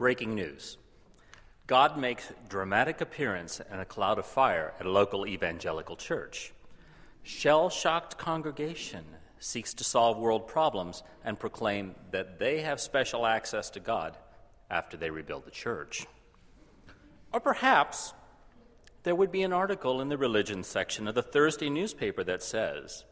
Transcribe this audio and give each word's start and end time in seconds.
Breaking 0.00 0.34
news 0.34 0.78
God 1.66 1.98
makes 1.98 2.32
dramatic 2.48 3.02
appearance 3.02 3.60
in 3.70 3.80
a 3.80 3.84
cloud 3.84 4.18
of 4.18 4.24
fire 4.24 4.72
at 4.80 4.86
a 4.86 4.90
local 4.90 5.26
evangelical 5.26 5.94
church. 5.94 6.54
Shell 7.22 7.68
shocked 7.68 8.16
congregation 8.16 9.04
seeks 9.40 9.74
to 9.74 9.84
solve 9.84 10.16
world 10.16 10.48
problems 10.48 11.02
and 11.22 11.38
proclaim 11.38 11.96
that 12.12 12.38
they 12.38 12.62
have 12.62 12.80
special 12.80 13.26
access 13.26 13.68
to 13.68 13.78
God 13.78 14.16
after 14.70 14.96
they 14.96 15.10
rebuild 15.10 15.44
the 15.44 15.50
church. 15.50 16.06
Or 17.30 17.38
perhaps 17.38 18.14
there 19.02 19.14
would 19.14 19.30
be 19.30 19.42
an 19.42 19.52
article 19.52 20.00
in 20.00 20.08
the 20.08 20.16
religion 20.16 20.62
section 20.62 21.08
of 21.08 21.14
the 21.14 21.22
Thursday 21.22 21.68
newspaper 21.68 22.24
that 22.24 22.42
says, 22.42 23.04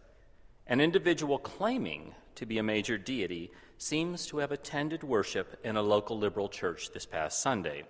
An 0.66 0.80
individual 0.80 1.36
claiming 1.36 2.14
to 2.36 2.46
be 2.46 2.56
a 2.56 2.62
major 2.62 2.96
deity 2.96 3.50
seems 3.78 4.26
to 4.26 4.38
have 4.38 4.52
attended 4.52 5.02
worship 5.02 5.58
in 5.64 5.76
a 5.76 5.82
local 5.82 6.18
liberal 6.18 6.48
church 6.48 6.90
this 6.90 7.06
past 7.06 7.40
Sunday. 7.40 7.84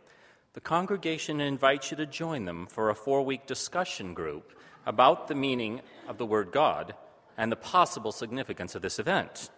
The 0.52 0.60
congregation 0.60 1.40
invites 1.40 1.90
you 1.90 1.96
to 1.96 2.06
join 2.06 2.44
them 2.44 2.66
for 2.66 2.90
a 2.90 2.94
four 2.94 3.22
week 3.22 3.46
discussion 3.46 4.14
group 4.14 4.52
about 4.86 5.28
the 5.28 5.34
meaning 5.34 5.80
of 6.06 6.18
the 6.18 6.26
word 6.26 6.52
God 6.52 6.94
and 7.36 7.50
the 7.50 7.56
possible 7.56 8.12
significance 8.12 8.74
of 8.74 8.82
this 8.82 8.98
event. 8.98 9.50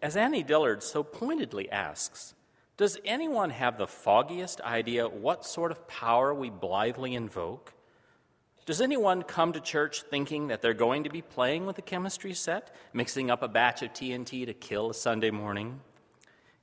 As 0.00 0.16
Annie 0.16 0.42
Dillard 0.42 0.82
so 0.82 1.04
pointedly 1.04 1.70
asks, 1.70 2.34
does 2.76 2.98
anyone 3.04 3.50
have 3.50 3.78
the 3.78 3.86
foggiest 3.86 4.60
idea 4.62 5.08
what 5.08 5.44
sort 5.44 5.70
of 5.70 5.86
power 5.86 6.34
we 6.34 6.50
blithely 6.50 7.14
invoke? 7.14 7.74
Does 8.64 8.80
anyone 8.80 9.22
come 9.22 9.52
to 9.54 9.60
church 9.60 10.02
thinking 10.02 10.46
that 10.46 10.62
they're 10.62 10.72
going 10.72 11.02
to 11.02 11.10
be 11.10 11.20
playing 11.20 11.66
with 11.66 11.78
a 11.78 11.82
chemistry 11.82 12.32
set, 12.32 12.72
mixing 12.92 13.28
up 13.28 13.42
a 13.42 13.48
batch 13.48 13.82
of 13.82 13.92
TNT 13.92 14.46
to 14.46 14.54
kill 14.54 14.90
a 14.90 14.94
Sunday 14.94 15.32
morning? 15.32 15.80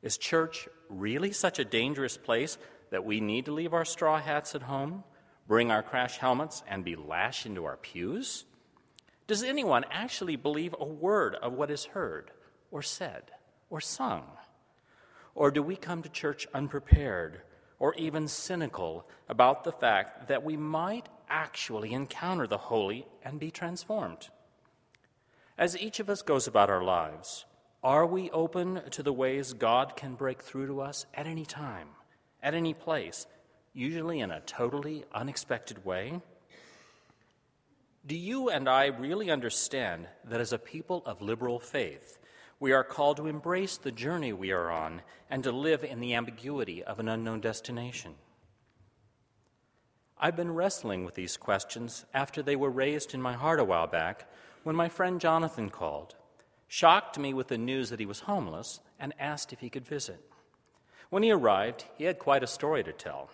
Is 0.01 0.17
church 0.17 0.69
really 0.87 1.33
such 1.33 1.59
a 1.59 1.65
dangerous 1.65 2.15
place 2.15 2.57
that 2.91 3.03
we 3.03 3.19
need 3.19 3.45
to 3.45 3.51
leave 3.51 3.73
our 3.73 3.83
straw 3.83 4.17
hats 4.17 4.55
at 4.55 4.61
home, 4.61 5.03
bring 5.45 5.71
our 5.71 5.83
crash 5.83 6.17
helmets, 6.17 6.63
and 6.69 6.85
be 6.85 6.95
lashed 6.95 7.45
into 7.45 7.65
our 7.65 7.75
pews? 7.75 8.45
Does 9.27 9.43
anyone 9.43 9.83
actually 9.91 10.37
believe 10.37 10.73
a 10.79 10.85
word 10.85 11.35
of 11.35 11.51
what 11.51 11.69
is 11.69 11.83
heard 11.83 12.31
or 12.71 12.81
said 12.81 13.23
or 13.69 13.81
sung? 13.81 14.23
Or 15.35 15.51
do 15.51 15.61
we 15.61 15.75
come 15.75 16.01
to 16.03 16.09
church 16.09 16.47
unprepared 16.53 17.41
or 17.77 17.93
even 17.95 18.29
cynical 18.29 19.05
about 19.27 19.65
the 19.65 19.73
fact 19.73 20.29
that 20.29 20.45
we 20.45 20.55
might 20.55 21.09
actually 21.29 21.93
encounter 21.93 22.47
the 22.47 22.57
holy 22.57 23.05
and 23.23 23.39
be 23.39 23.51
transformed? 23.51 24.29
As 25.57 25.77
each 25.77 25.99
of 25.99 26.09
us 26.09 26.21
goes 26.21 26.47
about 26.47 26.69
our 26.69 26.83
lives, 26.83 27.45
are 27.83 28.05
we 28.05 28.29
open 28.31 28.81
to 28.91 29.03
the 29.03 29.13
ways 29.13 29.53
God 29.53 29.95
can 29.95 30.15
break 30.15 30.41
through 30.41 30.67
to 30.67 30.81
us 30.81 31.05
at 31.13 31.27
any 31.27 31.45
time, 31.45 31.89
at 32.41 32.53
any 32.53 32.73
place, 32.73 33.25
usually 33.73 34.19
in 34.19 34.31
a 34.31 34.41
totally 34.41 35.05
unexpected 35.13 35.85
way? 35.85 36.21
Do 38.05 38.17
you 38.17 38.49
and 38.49 38.67
I 38.67 38.87
really 38.87 39.29
understand 39.29 40.07
that 40.25 40.41
as 40.41 40.51
a 40.51 40.57
people 40.57 41.03
of 41.05 41.21
liberal 41.21 41.59
faith, 41.59 42.17
we 42.59 42.73
are 42.73 42.83
called 42.83 43.17
to 43.17 43.27
embrace 43.27 43.77
the 43.77 43.91
journey 43.91 44.33
we 44.33 44.51
are 44.51 44.69
on 44.69 45.01
and 45.29 45.43
to 45.43 45.51
live 45.51 45.83
in 45.83 45.99
the 45.99 46.15
ambiguity 46.15 46.83
of 46.83 46.99
an 46.99 47.07
unknown 47.07 47.39
destination? 47.39 48.15
I've 50.19 50.35
been 50.35 50.53
wrestling 50.53 51.05
with 51.05 51.15
these 51.15 51.37
questions 51.37 52.05
after 52.13 52.41
they 52.41 52.55
were 52.55 52.69
raised 52.69 53.13
in 53.13 53.21
my 53.21 53.33
heart 53.33 53.59
a 53.59 53.63
while 53.63 53.87
back 53.87 54.29
when 54.63 54.75
my 54.75 54.89
friend 54.89 55.21
Jonathan 55.21 55.69
called 55.69 56.15
shocked 56.69 57.17
me 57.17 57.33
with 57.33 57.47
the 57.47 57.57
news 57.57 57.89
that 57.89 57.99
he 57.99 58.05
was 58.05 58.21
homeless, 58.21 58.79
and 58.99 59.13
asked 59.19 59.51
if 59.51 59.59
he 59.59 59.69
could 59.69 59.85
visit. 59.85 60.23
When 61.09 61.23
he 61.23 61.31
arrived, 61.31 61.85
he 61.97 62.03
had 62.03 62.19
quite 62.19 62.43
a 62.43 62.47
story 62.47 62.83
to 62.83 62.93
tell. 62.93 63.31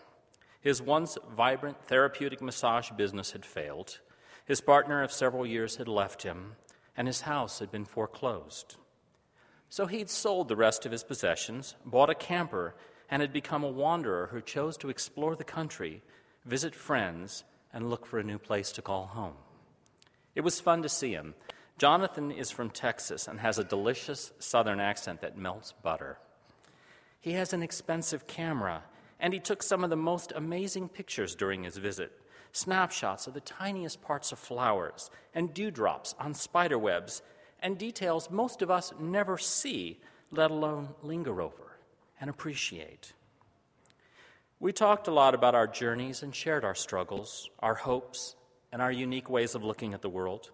His 0.61 0.81
once 0.81 1.17
vibrant 1.35 1.83
therapeutic 1.83 2.41
massage 2.41 2.89
business 2.91 3.33
had 3.33 3.45
failed, 3.45 3.99
his 4.45 4.61
partner 4.61 5.03
of 5.03 5.11
several 5.11 5.45
years 5.45 5.75
had 5.75 5.87
left 5.87 6.23
him, 6.23 6.55
and 6.95 7.07
his 7.07 7.21
house 7.21 7.59
had 7.59 7.71
been 7.71 7.83
foreclosed. 7.83 8.77
So 9.69 9.85
he'd 9.85 10.09
sold 10.09 10.47
the 10.47 10.55
rest 10.55 10.85
of 10.85 10.93
his 10.93 11.03
possessions, 11.03 11.75
bought 11.85 12.09
a 12.09 12.15
camper, 12.15 12.75
and 13.09 13.21
had 13.21 13.33
become 13.33 13.63
a 13.63 13.69
wanderer 13.69 14.29
who 14.31 14.39
chose 14.39 14.77
to 14.77 14.89
explore 14.89 15.35
the 15.35 15.43
country, 15.43 16.03
visit 16.45 16.75
friends, 16.75 17.43
and 17.73 17.89
look 17.89 18.05
for 18.05 18.19
a 18.19 18.23
new 18.23 18.37
place 18.37 18.71
to 18.73 18.81
call 18.81 19.07
home. 19.07 19.35
It 20.35 20.41
was 20.41 20.59
fun 20.59 20.81
to 20.83 20.89
see 20.89 21.11
him, 21.11 21.35
Jonathan 21.77 22.31
is 22.31 22.51
from 22.51 22.69
Texas 22.69 23.27
and 23.27 23.39
has 23.41 23.59
a 23.59 23.63
delicious 23.63 24.31
southern 24.39 24.79
accent 24.79 25.19
that 25.21 25.37
melts 25.37 25.73
butter. 25.73 26.17
He 27.19 27.33
has 27.33 27.51
an 27.51 27.61
expensive 27.61 28.27
camera, 28.27 28.83
and 29.19 29.33
he 29.33 29.41
took 29.41 29.61
some 29.61 29.83
of 29.83 29.89
the 29.89 29.97
most 29.97 30.31
amazing 30.33 30.87
pictures 30.87 31.35
during 31.35 31.63
his 31.63 31.77
visit 31.77 32.11
snapshots 32.53 33.27
of 33.27 33.33
the 33.33 33.41
tiniest 33.41 34.01
parts 34.01 34.31
of 34.31 34.39
flowers 34.39 35.11
and 35.33 35.53
dewdrops 35.53 36.15
on 36.17 36.33
spider 36.33 36.79
webs, 36.79 37.21
and 37.59 37.77
details 37.77 38.29
most 38.31 38.61
of 38.61 38.71
us 38.71 38.93
never 38.97 39.37
see, 39.37 39.99
let 40.31 40.51
alone 40.51 40.87
linger 41.03 41.41
over 41.41 41.77
and 42.21 42.29
appreciate. 42.29 43.11
We 44.65 44.73
talked 44.73 45.07
a 45.07 45.11
lot 45.11 45.35
about 45.35 45.53
our 45.53 45.67
journeys 45.67 46.23
and 46.23 46.33
shared 46.33 46.65
our 46.65 46.73
struggles, 46.73 47.51
our 47.59 47.75
hopes, 47.75 48.35
and 48.71 48.81
our 48.81 48.91
unique 48.91 49.29
ways 49.29 49.53
of 49.53 49.63
looking 49.63 49.93
at 49.93 50.01
the 50.01 50.09
world. 50.09 50.49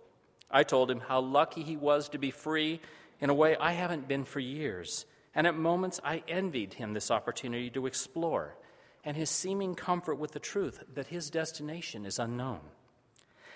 I 0.52 0.64
told 0.64 0.92
him 0.92 1.00
how 1.00 1.22
lucky 1.22 1.64
he 1.64 1.78
was 1.78 2.10
to 2.10 2.18
be 2.18 2.30
free 2.30 2.82
in 3.22 3.30
a 3.30 3.34
way 3.34 3.56
I 3.56 3.72
haven't 3.72 4.10
been 4.10 4.26
for 4.26 4.42
years. 4.42 5.06
And 5.34 5.48
at 5.48 5.56
moments, 5.56 6.02
I 6.04 6.24
envied 6.28 6.74
him 6.74 6.92
this 6.92 7.10
opportunity 7.10 7.70
to 7.70 7.86
explore 7.86 8.58
and 9.06 9.16
his 9.16 9.30
seeming 9.30 9.76
comfort 9.76 10.16
with 10.16 10.34
the 10.34 10.40
truth 10.40 10.84
that 10.94 11.08
his 11.08 11.30
destination 11.30 12.06
is 12.06 12.20
unknown. 12.20 12.60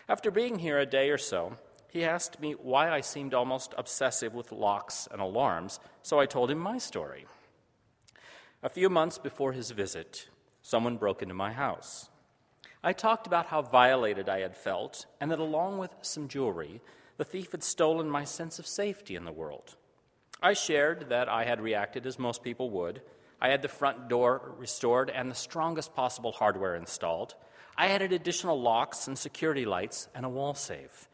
After 0.07 0.31
being 0.31 0.59
here 0.59 0.79
a 0.79 0.85
day 0.85 1.09
or 1.09 1.17
so, 1.17 1.57
he 1.89 2.05
asked 2.05 2.39
me 2.39 2.53
why 2.53 2.89
I 2.89 3.01
seemed 3.01 3.33
almost 3.33 3.73
obsessive 3.77 4.33
with 4.33 4.53
locks 4.53 5.05
and 5.11 5.19
alarms, 5.19 5.81
so 6.01 6.17
I 6.17 6.25
told 6.25 6.49
him 6.49 6.59
my 6.59 6.77
story. 6.77 7.25
A 8.63 8.69
few 8.69 8.89
months 8.89 9.17
before 9.17 9.51
his 9.51 9.71
visit, 9.71 10.29
someone 10.65 10.97
broke 10.97 11.21
into 11.21 11.35
my 11.35 11.53
house. 11.53 12.09
I 12.83 12.91
talked 12.91 13.27
about 13.27 13.45
how 13.45 13.61
violated 13.61 14.27
I 14.27 14.39
had 14.39 14.57
felt, 14.57 15.05
and 15.21 15.29
that 15.29 15.37
along 15.37 15.77
with 15.77 15.91
some 16.01 16.27
jewelry, 16.27 16.81
the 17.17 17.23
thief 17.23 17.51
had 17.51 17.63
stolen 17.63 18.09
my 18.09 18.23
sense 18.23 18.57
of 18.57 18.65
safety 18.65 19.15
in 19.15 19.25
the 19.25 19.31
world. 19.31 19.75
I 20.41 20.53
shared 20.53 21.09
that 21.09 21.29
I 21.29 21.45
had 21.45 21.61
reacted 21.61 22.07
as 22.07 22.17
most 22.17 22.41
people 22.41 22.71
would. 22.71 23.03
I 23.39 23.49
had 23.49 23.61
the 23.61 23.67
front 23.67 24.09
door 24.09 24.55
restored 24.57 25.11
and 25.11 25.29
the 25.29 25.35
strongest 25.35 25.93
possible 25.93 26.31
hardware 26.31 26.75
installed. 26.75 27.35
I 27.77 27.89
added 27.89 28.11
additional 28.11 28.59
locks 28.59 29.07
and 29.07 29.15
security 29.15 29.65
lights 29.65 30.07
and 30.15 30.25
a 30.25 30.29
wall 30.29 30.55
safe. 30.55 31.07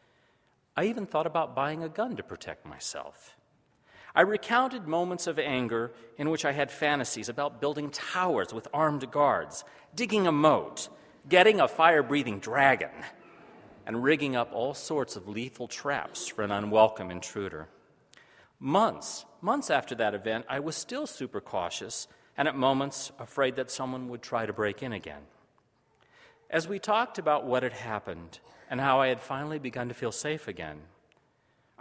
I 0.78 0.84
even 0.84 1.04
thought 1.04 1.26
about 1.26 1.54
buying 1.54 1.82
a 1.82 1.90
gun 1.90 2.16
to 2.16 2.22
protect 2.22 2.64
myself. 2.64 3.36
I 4.14 4.20
recounted 4.20 4.86
moments 4.86 5.26
of 5.26 5.38
anger 5.38 5.92
in 6.18 6.28
which 6.28 6.44
I 6.44 6.52
had 6.52 6.70
fantasies 6.70 7.28
about 7.28 7.60
building 7.60 7.90
towers 7.90 8.52
with 8.52 8.68
armed 8.72 9.10
guards, 9.10 9.64
digging 9.94 10.26
a 10.26 10.32
moat, 10.32 10.88
getting 11.28 11.60
a 11.60 11.68
fire 11.68 12.02
breathing 12.02 12.38
dragon, 12.38 12.90
and 13.86 14.02
rigging 14.02 14.36
up 14.36 14.52
all 14.52 14.74
sorts 14.74 15.16
of 15.16 15.28
lethal 15.28 15.66
traps 15.66 16.28
for 16.28 16.42
an 16.42 16.50
unwelcome 16.50 17.10
intruder. 17.10 17.68
Months, 18.60 19.24
months 19.40 19.70
after 19.70 19.94
that 19.94 20.14
event, 20.14 20.44
I 20.48 20.60
was 20.60 20.76
still 20.76 21.06
super 21.06 21.40
cautious 21.40 22.06
and 22.36 22.46
at 22.46 22.56
moments 22.56 23.12
afraid 23.18 23.56
that 23.56 23.70
someone 23.70 24.08
would 24.08 24.22
try 24.22 24.46
to 24.46 24.52
break 24.52 24.82
in 24.82 24.92
again. 24.92 25.22
As 26.50 26.68
we 26.68 26.78
talked 26.78 27.18
about 27.18 27.46
what 27.46 27.62
had 27.62 27.72
happened 27.72 28.40
and 28.70 28.80
how 28.80 29.00
I 29.00 29.08
had 29.08 29.20
finally 29.20 29.58
begun 29.58 29.88
to 29.88 29.94
feel 29.94 30.12
safe 30.12 30.48
again, 30.48 30.82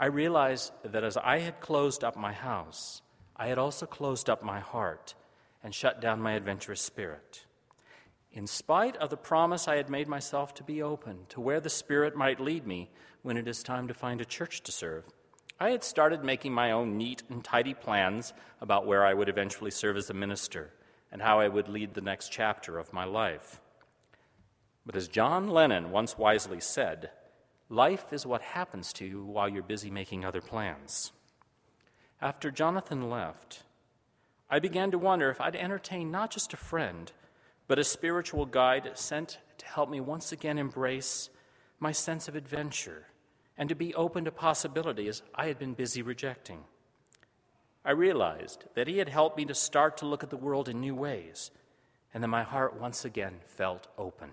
I 0.02 0.08
realized 0.08 0.74
that 0.84 1.06
as 1.06 1.16
I 1.16 1.40
had 1.40 1.62
closed 1.62 2.04
up 2.04 2.18
my 2.18 2.34
house, 2.34 3.02
I 3.38 3.48
had 3.48 3.58
also 3.58 3.86
closed 3.86 4.30
up 4.30 4.44
my 4.44 4.60
heart 4.60 5.16
and 5.64 5.74
shut 5.74 6.02
down 6.02 6.22
my 6.22 6.34
adventurous 6.34 6.82
spirit 6.82 7.46
in 8.34 8.48
spite 8.48 8.96
of 8.98 9.09
the 9.09 9.18
promise 9.18 9.68
I 9.68 9.76
had 9.76 9.90
made 9.90 10.08
myself 10.08 10.53
to 10.56 10.64
be 10.64 10.82
open 10.82 11.26
to 11.30 11.42
where 11.42 11.59
the 11.59 11.70
Spirit 11.70 12.16
might 12.16 12.40
lead 12.40 12.66
me 12.66 12.90
when 13.24 13.38
it 13.38 13.48
is 13.48 13.62
time 13.62 13.88
to 13.90 13.94
find 13.94 14.22
a 14.22 14.26
church 14.26 14.62
to 14.64 14.72
serve. 14.72 15.03
I 15.59 15.72
had 15.72 15.84
started 15.84 16.24
making 16.24 16.54
my 16.54 16.72
own 16.72 16.97
neat 16.97 17.24
and 17.30 17.44
tidy 17.44 17.74
plans 17.74 18.34
about 18.62 18.88
where 18.88 19.06
I 19.06 19.14
would 19.14 19.30
eventually 19.30 19.70
serve 19.70 19.97
as 19.97 20.09
a 20.09 20.14
minister 20.14 20.72
and 21.12 21.22
how 21.22 21.40
I 21.40 21.50
would 21.50 21.68
lead 21.68 21.94
the 21.94 22.02
next 22.02 22.30
chapter 22.30 22.80
of 22.80 22.94
my 22.94 23.04
life. 23.04 23.59
But 24.86 24.96
as 24.96 25.08
John 25.08 25.50
Lennon 25.50 25.92
once 25.92 26.18
wisely 26.18 26.62
said, 26.62 27.12
life 27.72 28.12
is 28.12 28.26
what 28.26 28.41
happens 28.41 28.91
to 28.94 29.06
you 29.06 29.23
while 29.23 29.47
you're 29.47 29.64
busy 29.64 29.90
making 29.90 30.26
other 30.26 30.41
plans. 30.41 31.14
After 32.22 32.52
Jonathan 32.52 33.09
left, 33.09 33.64
I 34.50 34.59
began 34.59 34.91
to 34.91 34.97
wonder 34.97 35.29
if 35.29 35.40
I'd 35.40 35.56
entertain 35.56 36.12
not 36.12 36.32
just 36.32 36.53
a 36.53 36.58
friend 36.58 37.12
but 37.68 37.79
a 37.79 37.84
spiritual 37.85 38.46
guide 38.46 38.91
sent 38.96 39.38
to 39.58 39.66
help 39.66 39.90
me 39.90 40.02
once 40.02 40.34
again 40.34 40.58
embrace 40.58 41.29
my 41.79 41.94
sense 41.94 42.28
of 42.28 42.35
adventure 42.35 43.08
and 43.58 43.70
to 43.70 43.76
be 43.76 43.96
open 43.96 44.26
to 44.26 44.32
possibilities 44.32 45.22
I 45.34 45.47
had 45.47 45.58
been 45.58 45.73
busy 45.73 46.02
rejecting. 46.02 46.66
I 47.85 47.91
realized 47.91 48.66
that 48.76 48.90
he 48.90 48.97
had 48.97 49.08
helped 49.08 49.38
me 49.38 49.46
to 49.46 49.56
start 49.56 49.96
to 49.97 50.06
look 50.06 50.22
at 50.22 50.29
the 50.29 50.35
world 50.35 50.68
in 50.68 50.82
new 50.82 50.94
ways, 50.94 51.50
and 52.14 52.22
that 52.22 52.28
my 52.28 52.44
heart 52.44 52.79
once 52.79 53.06
again 53.06 53.40
felt 53.47 53.88
open. 53.97 54.32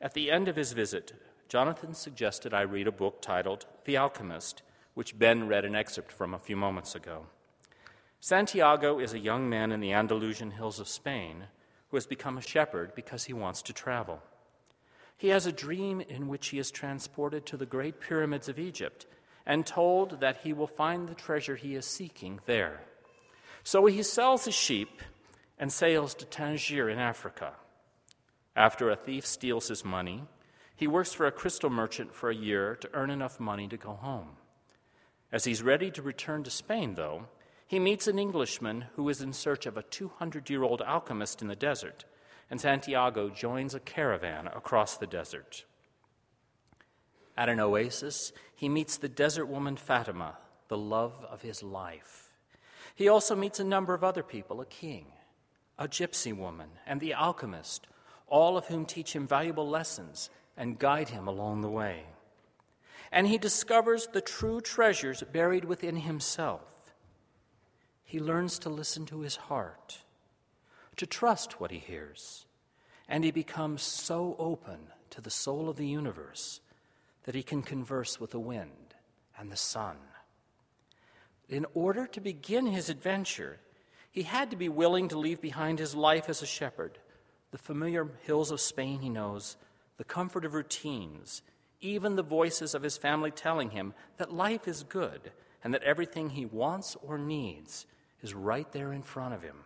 At 0.00 0.14
the 0.14 0.30
end 0.30 0.48
of 0.48 0.56
his 0.56 0.72
visit, 0.72 1.12
Jonathan 1.48 1.94
suggested 1.94 2.54
I 2.54 2.62
read 2.62 2.86
a 2.86 2.92
book 2.92 3.20
titled 3.20 3.66
The 3.84 3.96
Alchemist, 3.96 4.62
which 4.94 5.18
Ben 5.18 5.46
read 5.48 5.64
an 5.64 5.74
excerpt 5.74 6.10
from 6.10 6.34
a 6.34 6.38
few 6.38 6.56
moments 6.56 6.94
ago. 6.94 7.26
Santiago 8.20 8.98
is 8.98 9.12
a 9.12 9.18
young 9.18 9.48
man 9.48 9.70
in 9.70 9.80
the 9.80 9.92
Andalusian 9.92 10.52
hills 10.52 10.80
of 10.80 10.88
Spain 10.88 11.44
who 11.88 11.96
has 11.96 12.06
become 12.06 12.38
a 12.38 12.42
shepherd 12.42 12.94
because 12.94 13.24
he 13.24 13.32
wants 13.32 13.62
to 13.62 13.72
travel. 13.72 14.22
He 15.16 15.28
has 15.28 15.46
a 15.46 15.52
dream 15.52 16.00
in 16.00 16.28
which 16.28 16.48
he 16.48 16.58
is 16.58 16.70
transported 16.70 17.46
to 17.46 17.56
the 17.56 17.66
great 17.66 18.00
pyramids 18.00 18.48
of 18.48 18.58
Egypt 18.58 19.06
and 19.46 19.66
told 19.66 20.20
that 20.20 20.38
he 20.38 20.52
will 20.52 20.66
find 20.66 21.08
the 21.08 21.14
treasure 21.14 21.56
he 21.56 21.74
is 21.74 21.84
seeking 21.84 22.40
there. 22.46 22.80
So 23.62 23.86
he 23.86 24.02
sells 24.02 24.44
his 24.46 24.54
sheep 24.54 25.02
and 25.58 25.72
sails 25.72 26.14
to 26.14 26.24
Tangier 26.24 26.88
in 26.88 26.98
Africa. 26.98 27.52
After 28.56 28.90
a 28.90 28.96
thief 28.96 29.26
steals 29.26 29.68
his 29.68 29.84
money, 29.84 30.22
he 30.76 30.86
works 30.86 31.12
for 31.12 31.26
a 31.26 31.32
crystal 31.32 31.70
merchant 31.70 32.14
for 32.14 32.30
a 32.30 32.34
year 32.34 32.74
to 32.76 32.90
earn 32.94 33.10
enough 33.10 33.38
money 33.38 33.68
to 33.68 33.76
go 33.76 33.92
home. 33.92 34.30
As 35.30 35.44
he's 35.44 35.62
ready 35.62 35.90
to 35.92 36.02
return 36.02 36.42
to 36.44 36.50
Spain, 36.50 36.94
though, 36.94 37.26
he 37.66 37.78
meets 37.78 38.06
an 38.06 38.18
Englishman 38.18 38.86
who 38.94 39.08
is 39.08 39.20
in 39.20 39.32
search 39.32 39.66
of 39.66 39.76
a 39.76 39.82
200 39.82 40.50
year 40.50 40.62
old 40.62 40.82
alchemist 40.82 41.42
in 41.42 41.48
the 41.48 41.56
desert, 41.56 42.04
and 42.50 42.60
Santiago 42.60 43.30
joins 43.30 43.74
a 43.74 43.80
caravan 43.80 44.46
across 44.48 44.96
the 44.96 45.06
desert. 45.06 45.64
At 47.36 47.48
an 47.48 47.58
oasis, 47.58 48.32
he 48.54 48.68
meets 48.68 48.96
the 48.96 49.08
desert 49.08 49.46
woman 49.46 49.76
Fatima, 49.76 50.38
the 50.68 50.78
love 50.78 51.24
of 51.28 51.42
his 51.42 51.62
life. 51.62 52.30
He 52.94 53.08
also 53.08 53.34
meets 53.34 53.58
a 53.58 53.64
number 53.64 53.94
of 53.94 54.04
other 54.04 54.22
people 54.22 54.60
a 54.60 54.66
king, 54.66 55.06
a 55.78 55.88
gypsy 55.88 56.36
woman, 56.36 56.68
and 56.86 57.00
the 57.00 57.14
alchemist, 57.14 57.86
all 58.28 58.56
of 58.56 58.66
whom 58.66 58.86
teach 58.86 59.14
him 59.14 59.26
valuable 59.26 59.68
lessons 59.68 60.30
and 60.56 60.78
guide 60.78 61.08
him 61.08 61.26
along 61.26 61.60
the 61.60 61.68
way. 61.68 62.04
And 63.10 63.26
he 63.26 63.38
discovers 63.38 64.06
the 64.06 64.20
true 64.20 64.60
treasures 64.60 65.22
buried 65.32 65.64
within 65.64 65.96
himself. 65.96 66.94
He 68.04 68.20
learns 68.20 68.58
to 68.60 68.68
listen 68.68 69.06
to 69.06 69.20
his 69.20 69.36
heart, 69.36 69.98
to 70.96 71.06
trust 71.06 71.60
what 71.60 71.70
he 71.70 71.78
hears, 71.78 72.46
and 73.08 73.24
he 73.24 73.30
becomes 73.30 73.82
so 73.82 74.36
open 74.38 74.88
to 75.10 75.20
the 75.20 75.30
soul 75.30 75.68
of 75.68 75.76
the 75.76 75.86
universe 75.86 76.60
that 77.24 77.34
he 77.34 77.42
can 77.42 77.62
converse 77.62 78.20
with 78.20 78.30
the 78.30 78.40
wind 78.40 78.94
and 79.38 79.50
the 79.50 79.56
sun. 79.56 79.96
In 81.48 81.66
order 81.74 82.06
to 82.06 82.20
begin 82.20 82.66
his 82.66 82.88
adventure, 82.88 83.58
he 84.10 84.22
had 84.22 84.50
to 84.50 84.56
be 84.56 84.68
willing 84.68 85.08
to 85.08 85.18
leave 85.18 85.40
behind 85.40 85.78
his 85.78 85.94
life 85.94 86.28
as 86.28 86.40
a 86.40 86.46
shepherd, 86.46 86.98
the 87.50 87.58
familiar 87.58 88.08
hills 88.22 88.50
of 88.50 88.60
Spain 88.60 89.00
he 89.00 89.08
knows, 89.08 89.56
the 89.96 90.04
comfort 90.04 90.44
of 90.44 90.54
routines, 90.54 91.42
even 91.80 92.16
the 92.16 92.22
voices 92.22 92.74
of 92.74 92.82
his 92.82 92.96
family 92.96 93.30
telling 93.30 93.70
him 93.70 93.94
that 94.16 94.32
life 94.32 94.66
is 94.66 94.82
good 94.82 95.32
and 95.62 95.72
that 95.72 95.82
everything 95.82 96.30
he 96.30 96.46
wants 96.46 96.96
or 97.02 97.18
needs 97.18 97.86
is 98.22 98.34
right 98.34 98.70
there 98.72 98.92
in 98.92 99.02
front 99.02 99.34
of 99.34 99.42
him. 99.42 99.64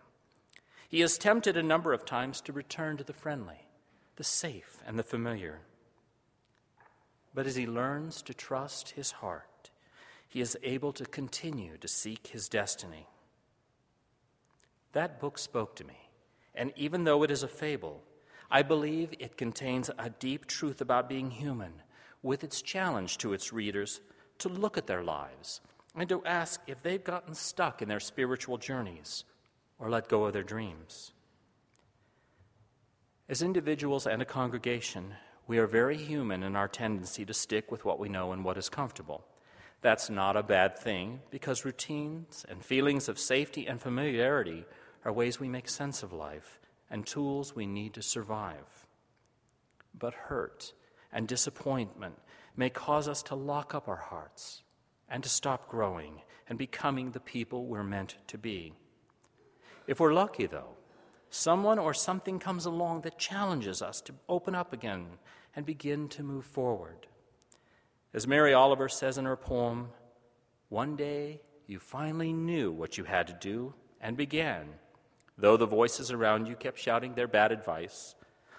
He 0.88 1.02
is 1.02 1.18
tempted 1.18 1.56
a 1.56 1.62
number 1.62 1.92
of 1.92 2.04
times 2.04 2.40
to 2.42 2.52
return 2.52 2.96
to 2.96 3.04
the 3.04 3.12
friendly, 3.12 3.66
the 4.16 4.24
safe, 4.24 4.82
and 4.86 4.98
the 4.98 5.02
familiar. 5.02 5.60
But 7.34 7.46
as 7.46 7.56
he 7.56 7.66
learns 7.66 8.22
to 8.22 8.34
trust 8.34 8.90
his 8.90 9.12
heart, 9.12 9.70
he 10.26 10.40
is 10.40 10.56
able 10.62 10.92
to 10.94 11.04
continue 11.04 11.76
to 11.78 11.88
seek 11.88 12.28
his 12.28 12.48
destiny. 12.48 13.06
That 14.92 15.20
book 15.20 15.38
spoke 15.38 15.76
to 15.76 15.84
me, 15.84 16.10
and 16.54 16.72
even 16.74 17.04
though 17.04 17.22
it 17.22 17.30
is 17.30 17.42
a 17.42 17.48
fable, 17.48 18.02
I 18.50 18.62
believe 18.62 19.12
it 19.18 19.36
contains 19.36 19.90
a 19.98 20.08
deep 20.08 20.46
truth 20.46 20.80
about 20.80 21.08
being 21.08 21.30
human, 21.30 21.74
with 22.22 22.42
its 22.42 22.62
challenge 22.62 23.18
to 23.18 23.34
its 23.34 23.52
readers 23.52 24.00
to 24.38 24.48
look 24.48 24.78
at 24.78 24.86
their 24.86 25.02
lives 25.02 25.60
and 25.94 26.08
to 26.08 26.24
ask 26.24 26.60
if 26.66 26.82
they've 26.82 27.02
gotten 27.02 27.34
stuck 27.34 27.82
in 27.82 27.88
their 27.88 28.00
spiritual 28.00 28.56
journeys 28.56 29.24
or 29.78 29.90
let 29.90 30.08
go 30.08 30.24
of 30.24 30.32
their 30.32 30.42
dreams. 30.42 31.12
As 33.28 33.42
individuals 33.42 34.06
and 34.06 34.22
a 34.22 34.24
congregation, 34.24 35.14
we 35.46 35.58
are 35.58 35.66
very 35.66 35.98
human 35.98 36.42
in 36.42 36.56
our 36.56 36.68
tendency 36.68 37.26
to 37.26 37.34
stick 37.34 37.70
with 37.70 37.84
what 37.84 37.98
we 37.98 38.08
know 38.08 38.32
and 38.32 38.44
what 38.44 38.56
is 38.56 38.70
comfortable. 38.70 39.24
That's 39.82 40.08
not 40.08 40.36
a 40.36 40.42
bad 40.42 40.78
thing 40.78 41.20
because 41.30 41.64
routines 41.64 42.46
and 42.48 42.64
feelings 42.64 43.08
of 43.08 43.18
safety 43.18 43.66
and 43.66 43.80
familiarity 43.80 44.64
are 45.04 45.12
ways 45.12 45.38
we 45.38 45.48
make 45.48 45.68
sense 45.68 46.02
of 46.02 46.12
life 46.12 46.57
and 46.90 47.06
tools 47.06 47.54
we 47.54 47.66
need 47.66 47.94
to 47.94 48.02
survive. 48.02 48.86
But 49.98 50.14
hurt 50.14 50.72
and 51.12 51.26
disappointment 51.26 52.14
may 52.56 52.70
cause 52.70 53.08
us 53.08 53.22
to 53.24 53.34
lock 53.34 53.74
up 53.74 53.88
our 53.88 53.96
hearts 53.96 54.62
and 55.08 55.22
to 55.22 55.28
stop 55.28 55.68
growing 55.68 56.22
and 56.48 56.58
becoming 56.58 57.10
the 57.10 57.20
people 57.20 57.66
we're 57.66 57.84
meant 57.84 58.16
to 58.28 58.38
be. 58.38 58.74
If 59.86 60.00
we're 60.00 60.12
lucky, 60.12 60.46
though, 60.46 60.76
someone 61.30 61.78
or 61.78 61.94
something 61.94 62.38
comes 62.38 62.66
along 62.66 63.02
that 63.02 63.18
challenges 63.18 63.80
us 63.80 64.00
to 64.02 64.14
open 64.28 64.54
up 64.54 64.72
again 64.72 65.06
and 65.56 65.64
begin 65.64 66.08
to 66.08 66.22
move 66.22 66.44
forward. 66.44 67.06
As 68.12 68.26
Mary 68.26 68.54
Oliver 68.54 68.88
says 68.88 69.18
in 69.18 69.24
her 69.24 69.36
poem, 69.36 69.88
one 70.68 70.96
day 70.96 71.40
you 71.66 71.78
finally 71.78 72.32
knew 72.32 72.70
what 72.70 72.98
you 72.98 73.04
had 73.04 73.26
to 73.26 73.32
do 73.34 73.74
and 74.00 74.16
began, 74.16 74.68
though 75.38 75.56
the 75.56 75.66
voices 75.66 76.10
around 76.10 76.46
you 76.46 76.56
kept 76.56 76.78
shouting 76.78 77.14
their 77.14 77.28
bad 77.28 77.52
advice, 77.52 78.16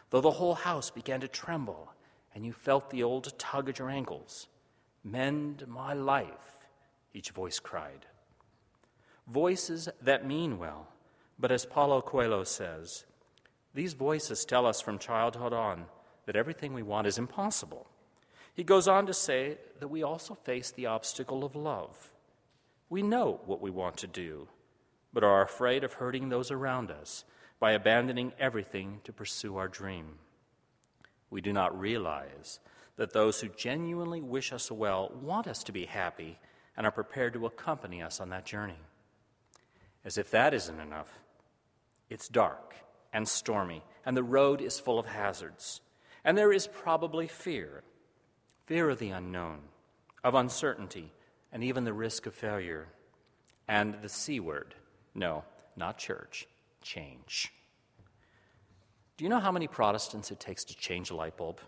though 0.10 0.22
the 0.22 0.31
whole 0.31 0.56
house 0.56 0.90
began 0.90 1.20
to 1.20 1.28
tremble 1.28 1.94
and 2.34 2.46
you 2.46 2.54
felt 2.54 2.90
the 2.90 3.04
old 3.04 3.38
tug 3.38 3.70
at 3.70 3.80
your 3.80 3.90
ankles. 3.90 4.48
Mend 5.04 5.68
my 5.68 5.94
life, 5.94 6.60
each 7.14 7.31
voice 7.31 7.60
cried. 7.60 8.06
Voices 9.28 9.90
that 10.02 10.26
mean 10.26 10.58
well, 10.58 10.88
but 11.38 11.52
as 11.52 11.66
Paulo 11.66 12.02
Coelho 12.02 12.44
says, 12.44 13.06
these 13.74 13.94
voices 13.94 14.46
tell 14.46 14.66
us 14.66 14.81
from 14.81 14.98
childhood 14.98 15.54
on 15.54 15.86
that 16.26 16.36
everything 16.36 16.74
we 16.74 16.84
want 16.84 17.08
is 17.08 17.18
impossible. 17.18 17.88
He 18.54 18.64
goes 18.64 18.88
on 18.88 19.06
to 19.06 19.14
say 19.14 19.58
that 19.80 19.88
we 19.88 20.04
also 20.04 20.34
face 20.34 20.72
the 20.72 20.88
obstacle 20.88 21.44
of 21.44 21.56
love. 21.56 22.12
We 22.90 23.04
know 23.04 23.40
what 23.46 23.62
we 23.62 23.70
want 23.70 23.98
to 23.98 24.08
do, 24.08 24.48
but 25.14 25.24
are 25.24 25.42
afraid 25.42 25.84
of 25.84 25.94
hurting 25.94 26.30
those 26.30 26.52
around 26.52 26.92
us 26.92 27.24
by 27.60 27.72
abandoning 27.72 28.33
everything 28.40 29.02
to 29.04 29.14
pursue 29.14 29.57
our 29.57 29.68
dream. 29.68 30.19
We 31.30 31.42
do 31.42 31.54
not 31.54 31.80
realize 31.80 32.60
that 32.95 33.14
those 33.14 33.42
who 33.42 33.50
genuinely 33.50 34.22
wish 34.22 34.52
us 34.52 34.72
well 34.72 35.12
want 35.22 35.48
us 35.48 35.64
to 35.64 35.72
be 35.72 35.86
happy 35.86 36.38
and 36.76 36.86
are 36.86 36.92
prepared 36.92 37.33
to 37.33 37.45
accompany 37.45 38.02
us 38.02 38.19
on 38.19 38.30
that 38.30 38.45
journey. 38.45 38.80
As 40.06 40.18
if 40.18 40.31
that 40.31 40.54
isn't 40.54 40.80
enough, 40.80 41.19
it's 42.10 42.28
dark 42.28 42.76
and 43.12 43.28
stormy, 43.28 43.83
and 44.06 44.16
the 44.16 44.24
road 44.24 44.62
is 44.62 44.80
full 44.80 45.00
of 45.00 45.06
hazards. 45.06 45.81
And 46.24 46.38
there 46.38 46.54
is 46.54 46.68
probably 46.68 47.28
fear 47.28 47.83
fear 48.66 48.92
of 48.92 49.00
the 49.00 49.10
unknown, 49.10 49.57
of 50.24 50.36
uncertainty, 50.36 51.12
and 51.52 51.64
even 51.64 51.86
the 51.86 51.94
risk 51.94 52.28
of 52.28 52.36
failure. 52.36 52.88
And 53.68 53.95
the 54.04 54.10
C 54.10 54.40
word 54.40 54.76
no, 55.19 55.44
not 55.76 55.97
church, 55.97 56.47
change. 56.81 57.52
Do 59.18 59.26
you 59.26 59.30
know 59.30 59.40
how 59.40 59.52
many 59.52 59.68
Protestants 59.68 60.31
it 60.31 60.40
takes 60.40 60.64
to 60.64 60.76
change 60.76 61.11
a 61.11 61.16
light 61.16 61.35
bulb? 61.38 61.59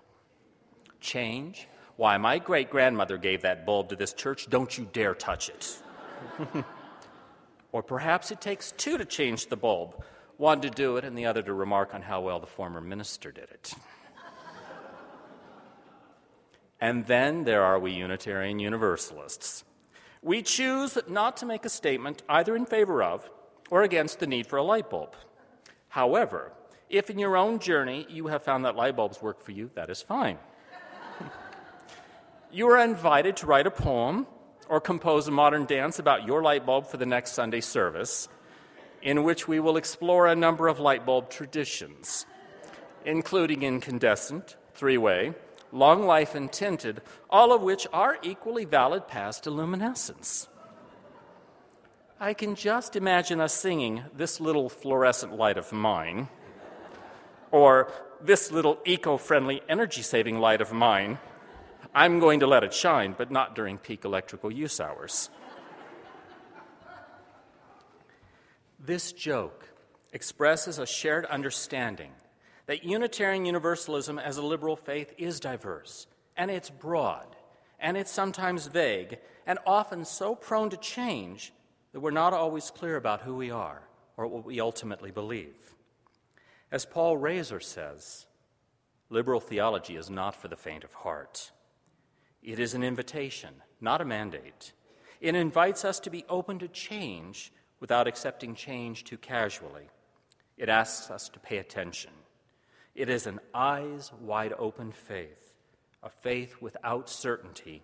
Change? 1.02 1.68
Why, 1.98 2.18
my 2.18 2.40
great 2.40 2.70
grandmother 2.70 3.18
gave 3.18 3.42
that 3.42 3.66
bulb 3.66 3.90
to 3.90 3.96
this 3.96 4.14
church. 4.14 4.50
Don't 4.50 4.76
you 4.78 4.88
dare 4.94 5.14
touch 5.14 5.50
it. 5.50 5.78
or 7.74 7.84
perhaps 7.84 8.32
it 8.32 8.40
takes 8.42 8.72
two 8.72 8.98
to 8.98 9.06
change 9.06 9.48
the 9.48 9.58
bulb 9.58 10.02
one 10.38 10.62
to 10.62 10.72
do 10.72 10.98
it 10.98 11.04
and 11.04 11.16
the 11.16 11.28
other 11.28 11.44
to 11.44 11.54
remark 11.54 11.94
on 11.94 12.02
how 12.02 12.20
well 12.20 12.40
the 12.40 12.48
former 12.48 12.82
minister 12.82 13.32
did 13.32 13.50
it. 13.52 13.74
And 16.84 17.06
then 17.06 17.44
there 17.44 17.62
are 17.62 17.78
we 17.78 17.92
Unitarian 17.92 18.58
Universalists. 18.58 19.64
We 20.24 20.42
choose 20.42 20.98
not 21.08 21.38
to 21.38 21.46
make 21.46 21.64
a 21.64 21.70
statement 21.70 22.24
either 22.28 22.56
in 22.56 22.66
favor 22.66 23.04
of 23.04 23.30
or 23.72 23.82
against 23.82 24.20
the 24.20 24.28
need 24.28 24.46
for 24.46 24.58
a 24.58 24.64
light 24.64 24.92
bulb. 24.92 25.16
However, 25.88 26.52
if 26.90 27.10
in 27.10 27.18
your 27.18 27.36
own 27.36 27.58
journey 27.58 28.06
you 28.10 28.28
have 28.28 28.44
found 28.44 28.66
that 28.66 28.76
light 28.76 28.96
bulbs 28.96 29.22
work 29.22 29.42
for 29.42 29.54
you, 29.54 29.72
that 29.74 29.90
is 29.90 30.02
fine. 30.02 30.38
you 32.52 32.70
are 32.70 32.78
invited 32.78 33.38
to 33.38 33.48
write 33.48 33.66
a 33.66 33.72
poem 33.72 34.28
or 34.70 34.80
compose 34.80 35.28
a 35.28 35.32
modern 35.32 35.66
dance 35.66 36.00
about 36.00 36.28
your 36.28 36.44
light 36.44 36.66
bulb 36.66 36.86
for 36.86 36.98
the 36.98 37.06
next 37.06 37.32
Sunday 37.32 37.62
service, 37.62 38.28
in 39.02 39.24
which 39.24 39.48
we 39.48 39.60
will 39.60 39.78
explore 39.78 40.28
a 40.28 40.36
number 40.36 40.68
of 40.68 40.80
light 40.80 41.06
bulb 41.06 41.30
traditions, 41.30 42.26
including 43.06 43.64
incandescent, 43.64 44.58
three 44.74 44.98
way, 44.98 45.34
long 45.72 46.06
life 46.06 46.36
and 46.36 46.52
tinted, 46.52 47.02
all 47.30 47.54
of 47.54 47.62
which 47.62 47.88
are 47.94 48.18
equally 48.22 48.66
valid 48.66 49.08
past 49.08 49.44
to 49.44 49.50
luminescence. 49.50 50.48
I 52.24 52.36
can 52.36 52.54
just 52.54 52.96
imagine 52.96 53.42
us 53.42 53.52
singing 53.52 54.04
This 54.16 54.40
Little 54.40 54.70
Fluorescent 54.70 55.36
Light 55.36 55.58
of 55.58 55.72
Mine, 55.72 56.30
or 57.50 57.92
This 58.22 58.52
Little 58.52 58.78
Eco 58.86 59.18
Friendly 59.18 59.64
Energy 59.68 60.04
Saving 60.04 60.38
Light 60.38 60.62
of 60.62 60.72
Mine. 60.72 61.18
I'm 61.96 62.20
going 62.20 62.42
to 62.42 62.46
let 62.46 62.64
it 62.64 62.76
shine, 62.76 63.16
but 63.18 63.32
not 63.32 63.56
during 63.56 63.80
peak 63.80 64.06
electrical 64.06 64.52
use 64.52 64.80
hours. 64.80 65.32
this 68.80 69.12
joke 69.12 69.70
expresses 70.14 70.78
a 70.78 70.86
shared 70.86 71.26
understanding 71.26 72.12
that 72.68 72.84
Unitarian 72.84 73.46
Universalism 73.46 74.20
as 74.20 74.38
a 74.38 74.44
liberal 74.44 74.76
faith 74.76 75.12
is 75.18 75.40
diverse, 75.40 76.06
and 76.38 76.52
it's 76.52 76.70
broad, 76.70 77.36
and 77.80 77.98
it's 77.98 78.12
sometimes 78.12 78.68
vague, 78.68 79.18
and 79.48 79.58
often 79.66 80.06
so 80.06 80.36
prone 80.36 80.70
to 80.70 80.78
change 80.78 81.52
that 81.92 82.00
we're 82.00 82.12
not 82.12 82.34
always 82.34 82.72
clear 82.72 82.96
about 82.96 83.22
who 83.22 83.36
we 83.36 83.52
are 83.52 83.82
or 84.18 84.28
what 84.28 84.46
we 84.46 84.60
ultimately 84.60 85.12
believe. 85.12 85.76
As 86.72 86.86
Paul 86.86 87.18
Rasor 87.18 87.62
says, 87.62 88.28
liberal 89.10 89.40
theology 89.40 89.96
is 89.96 90.10
not 90.10 90.36
for 90.36 90.48
the 90.48 90.56
faint 90.56 90.84
of 90.84 90.94
heart. 90.94 91.52
It 92.42 92.60
is 92.60 92.74
an 92.74 92.84
invitation, 92.84 93.54
not 93.82 94.02
a 94.02 94.06
mandate. 94.06 94.74
It 95.20 95.36
invites 95.36 95.86
us 95.86 96.00
to 96.02 96.10
be 96.10 96.26
open 96.30 96.60
to 96.60 96.68
change 96.68 97.52
without 97.80 98.08
accepting 98.08 98.56
change 98.56 99.04
too 99.04 99.18
casually. 99.18 99.90
It 100.58 100.70
asks 100.70 101.12
us 101.12 101.28
to 101.30 101.40
pay 101.40 101.58
attention. 101.58 102.12
It 102.96 103.10
is 103.10 103.28
an 103.28 103.40
eyes 103.54 104.12
wide 104.22 104.54
open 104.58 104.92
faith, 104.92 105.56
a 106.04 106.10
faith 106.10 106.56
without 106.62 107.10
certainty. 107.10 107.84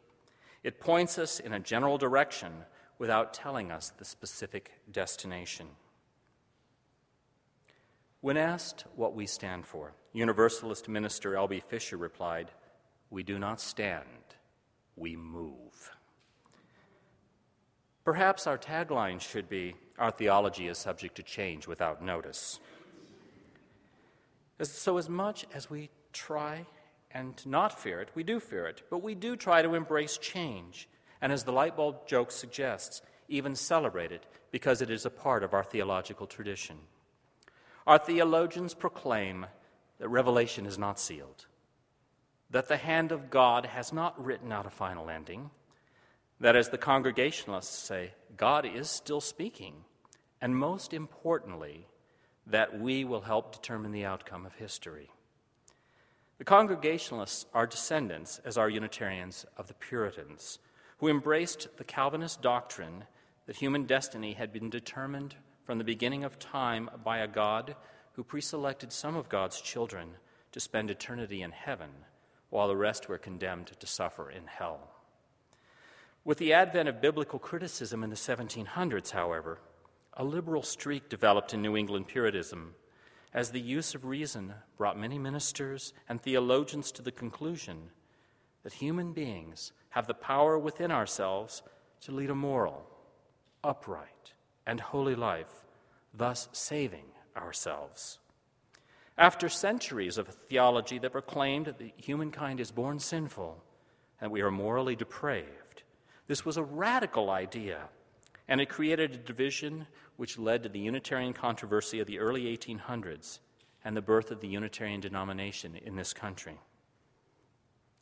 It 0.63 0.79
points 0.79 1.17
us 1.17 1.39
in 1.39 1.53
a 1.53 1.59
general 1.59 1.97
direction 1.97 2.51
without 2.99 3.33
telling 3.33 3.71
us 3.71 3.91
the 3.97 4.05
specific 4.05 4.71
destination. 4.91 5.67
When 8.21 8.37
asked 8.37 8.85
what 8.95 9.13
we 9.13 9.27
stand 9.27 9.65
for, 9.65 9.93
Universalist 10.13 10.89
minister 10.89 11.35
L.B. 11.35 11.59
Fisher 11.59 11.97
replied, 11.97 12.51
We 13.09 13.23
do 13.23 13.37
not 13.37 13.61
stand, 13.61 14.35
we 14.95 15.15
move. 15.15 15.91
Perhaps 18.03 18.47
our 18.47 18.57
tagline 18.57 19.19
should 19.19 19.49
be 19.49 19.75
Our 19.99 20.11
theology 20.11 20.67
is 20.67 20.77
subject 20.77 21.15
to 21.15 21.23
change 21.23 21.67
without 21.67 22.03
notice. 22.03 22.59
So, 24.61 24.97
as 24.97 25.09
much 25.09 25.45
as 25.53 25.69
we 25.69 25.89
try 26.13 26.65
and 27.11 27.43
not 27.45 27.77
fear 27.79 27.99
it, 27.99 28.09
we 28.15 28.23
do 28.23 28.39
fear 28.39 28.65
it, 28.67 28.83
but 28.89 28.99
we 28.99 29.15
do 29.15 29.35
try 29.35 29.61
to 29.61 29.73
embrace 29.73 30.17
change, 30.17 30.87
and 31.21 31.31
as 31.31 31.43
the 31.43 31.51
light 31.51 31.75
bulb 31.75 32.07
joke 32.07 32.31
suggests, 32.31 33.01
even 33.27 33.55
celebrate 33.55 34.11
it 34.11 34.25
because 34.51 34.81
it 34.81 34.89
is 34.89 35.05
a 35.05 35.09
part 35.09 35.43
of 35.43 35.53
our 35.53 35.63
theological 35.63 36.27
tradition. 36.27 36.77
Our 37.85 37.97
theologians 37.97 38.73
proclaim 38.73 39.45
that 39.99 40.09
revelation 40.09 40.65
is 40.65 40.77
not 40.77 40.99
sealed, 40.99 41.45
that 42.49 42.67
the 42.67 42.77
hand 42.77 43.11
of 43.11 43.29
God 43.29 43.65
has 43.65 43.91
not 43.91 44.23
written 44.23 44.51
out 44.51 44.65
a 44.65 44.69
final 44.69 45.09
ending, 45.09 45.49
that, 46.39 46.55
as 46.55 46.69
the 46.69 46.77
Congregationalists 46.77 47.77
say, 47.77 48.11
God 48.35 48.65
is 48.65 48.89
still 48.89 49.21
speaking, 49.21 49.73
and 50.39 50.55
most 50.55 50.93
importantly, 50.93 51.87
that 52.45 52.79
we 52.79 53.03
will 53.03 53.21
help 53.21 53.51
determine 53.51 53.91
the 53.91 54.05
outcome 54.05 54.45
of 54.45 54.53
history. 54.55 55.09
The 56.37 56.43
Congregationalists 56.43 57.47
are 57.53 57.65
descendants, 57.65 58.39
as 58.45 58.57
are 58.57 58.69
Unitarians, 58.69 59.45
of 59.57 59.67
the 59.67 59.73
Puritans, 59.73 60.59
who 60.97 61.07
embraced 61.07 61.67
the 61.77 61.83
Calvinist 61.83 62.41
doctrine 62.41 63.05
that 63.45 63.57
human 63.57 63.85
destiny 63.85 64.33
had 64.33 64.51
been 64.51 64.69
determined 64.69 65.35
from 65.63 65.77
the 65.77 65.83
beginning 65.83 66.23
of 66.23 66.39
time 66.39 66.89
by 67.03 67.19
a 67.19 67.27
God 67.27 67.75
who 68.13 68.23
preselected 68.23 68.91
some 68.91 69.15
of 69.15 69.29
God's 69.29 69.61
children 69.61 70.09
to 70.51 70.59
spend 70.59 70.89
eternity 70.89 71.41
in 71.41 71.51
heaven, 71.51 71.89
while 72.49 72.67
the 72.67 72.75
rest 72.75 73.07
were 73.07 73.17
condemned 73.17 73.67
to 73.79 73.87
suffer 73.87 74.29
in 74.29 74.47
hell. 74.47 74.89
With 76.23 76.39
the 76.39 76.53
advent 76.53 76.89
of 76.89 76.99
biblical 76.99 77.39
criticism 77.39 78.03
in 78.03 78.09
the 78.09 78.15
1700s, 78.15 79.11
however, 79.11 79.59
a 80.13 80.23
liberal 80.23 80.63
streak 80.63 81.09
developed 81.09 81.53
in 81.53 81.61
New 81.61 81.77
England 81.77 82.07
Puritanism 82.07 82.73
as 83.33 83.51
the 83.51 83.61
use 83.61 83.93
of 83.93 84.03
reason 84.03 84.53
brought 84.77 84.99
many 84.99 85.19
ministers 85.19 85.93
and 86.09 86.19
theologians 86.19 86.91
to 86.93 87.01
the 87.01 87.11
conclusion 87.11 87.91
that 88.67 88.73
human 88.73 89.13
beings 89.13 89.71
have 89.91 90.07
the 90.07 90.13
power 90.13 90.59
within 90.59 90.91
ourselves 90.91 91.63
to 92.01 92.11
lead 92.11 92.29
a 92.29 92.35
moral, 92.35 92.85
upright, 93.63 94.33
and 94.65 94.81
holy 94.81 95.15
life, 95.15 95.63
thus 96.13 96.49
saving 96.51 97.05
ourselves. 97.37 98.19
After 99.17 99.47
centuries 99.47 100.17
of 100.17 100.27
theology 100.27 100.99
that 100.99 101.13
proclaimed 101.13 101.67
that 101.67 101.93
humankind 101.95 102.59
is 102.59 102.71
born 102.71 102.99
sinful 102.99 103.63
and 104.19 104.31
we 104.31 104.41
are 104.41 104.51
morally 104.51 104.97
depraved, 104.97 105.83
this 106.27 106.43
was 106.43 106.57
a 106.57 106.63
radical 106.63 107.29
idea, 107.29 107.83
and 108.49 108.59
it 108.59 108.67
created 108.67 109.13
a 109.13 109.17
division 109.17 109.87
which 110.17 110.37
led 110.37 110.63
to 110.63 110.67
the 110.67 110.79
Unitarian 110.79 111.31
controversy 111.31 112.01
of 112.01 112.07
the 112.07 112.19
early 112.19 112.53
1800s 112.57 113.39
and 113.85 113.95
the 113.95 114.01
birth 114.01 114.29
of 114.29 114.41
the 114.41 114.49
Unitarian 114.49 114.99
denomination 114.99 115.77
in 115.77 115.95
this 115.95 116.11
country. 116.11 116.59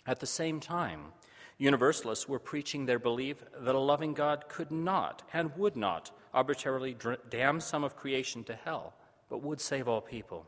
At 0.06 0.20
the 0.20 0.28
same 0.28 0.60
time, 0.60 1.14
Universalists 1.58 2.28
were 2.28 2.40
preaching 2.40 2.86
their 2.86 3.00
belief 3.00 3.38
that 3.58 3.76
a 3.76 3.80
loving 3.80 4.14
God 4.14 4.50
could 4.50 4.72
not 4.72 5.24
and 5.32 5.56
would 5.56 5.78
not 5.78 6.12
arbitrarily 6.34 6.98
damn 7.30 7.62
some 7.62 7.84
of 7.84 7.96
creation 7.96 8.44
to 8.46 8.56
hell, 8.56 8.94
but 9.30 9.42
would 9.42 9.62
save 9.62 9.88
all 9.88 10.02
people. 10.02 10.46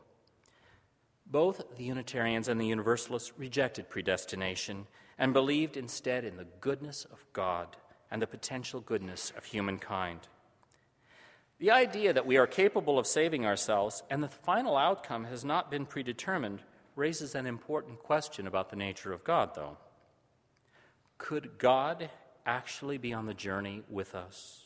Both 1.26 1.62
the 1.76 1.84
Unitarians 1.84 2.48
and 2.48 2.60
the 2.60 2.66
Universalists 2.66 3.32
rejected 3.38 3.88
predestination 3.88 4.86
and 5.18 5.32
believed 5.32 5.76
instead 5.76 6.24
in 6.24 6.36
the 6.36 6.46
goodness 6.60 7.06
of 7.10 7.24
God 7.32 7.76
and 8.10 8.20
the 8.20 8.26
potential 8.26 8.80
goodness 8.80 9.32
of 9.36 9.44
humankind. 9.44 10.28
The 11.58 11.70
idea 11.70 12.12
that 12.12 12.26
we 12.26 12.36
are 12.36 12.46
capable 12.46 12.98
of 12.98 13.06
saving 13.06 13.44
ourselves 13.46 14.02
and 14.10 14.22
the 14.22 14.28
final 14.28 14.76
outcome 14.76 15.24
has 15.24 15.44
not 15.44 15.70
been 15.70 15.86
predetermined 15.86 16.62
raises 16.98 17.36
an 17.36 17.46
important 17.46 18.00
question 18.00 18.46
about 18.46 18.70
the 18.70 18.76
nature 18.76 19.12
of 19.12 19.22
God, 19.22 19.54
though. 19.54 19.78
Could 21.16 21.56
God 21.56 22.10
actually 22.44 22.98
be 22.98 23.12
on 23.12 23.26
the 23.26 23.34
journey 23.34 23.82
with 23.88 24.14
us 24.14 24.64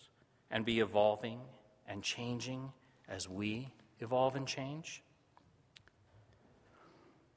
and 0.51 0.65
be 0.65 0.81
evolving 0.81 1.41
and 1.87 2.03
changing 2.03 2.73
as 3.09 3.29
we 3.29 3.69
evolve 4.01 4.35
and 4.35 4.47
change? 4.47 5.03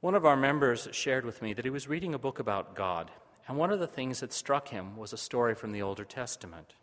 One 0.00 0.14
of 0.14 0.24
our 0.24 0.36
members 0.36 0.88
shared 0.92 1.26
with 1.26 1.42
me 1.42 1.52
that 1.52 1.64
he 1.64 1.70
was 1.70 1.88
reading 1.88 2.14
a 2.14 2.18
book 2.18 2.38
about 2.38 2.74
God, 2.74 3.10
and 3.46 3.58
one 3.58 3.70
of 3.70 3.80
the 3.80 3.86
things 3.86 4.20
that 4.20 4.32
struck 4.32 4.68
him 4.68 4.96
was 4.96 5.12
a 5.12 5.18
story 5.18 5.54
from 5.54 5.72
the 5.72 5.82
Older 5.82 6.04
Testament. 6.04 6.74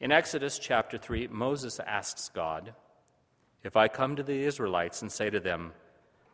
In 0.00 0.10
Exodus 0.10 0.58
chapter 0.58 0.96
3, 0.96 1.28
Moses 1.28 1.80
asks 1.80 2.30
God, 2.30 2.74
If 3.62 3.76
I 3.76 3.88
come 3.88 4.16
to 4.16 4.22
the 4.22 4.44
Israelites 4.44 5.02
and 5.02 5.12
say 5.12 5.28
to 5.28 5.40
them, 5.40 5.72